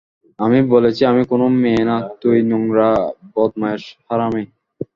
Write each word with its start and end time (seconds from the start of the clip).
আমি 0.39 0.59
বলেছি, 0.73 1.01
আমি 1.11 1.23
কোনো 1.31 1.45
মেয়ে 1.61 1.83
না, 1.89 1.97
তুই-নোংরা-বদমায়েশ-হারামি! 2.21 4.43